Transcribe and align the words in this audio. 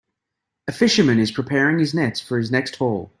A 0.67 0.71
fisherman 0.71 1.19
is 1.19 1.31
preparing 1.31 1.77
his 1.77 1.93
nets 1.93 2.19
for 2.19 2.39
his 2.39 2.49
next 2.49 2.77
haul. 2.77 3.09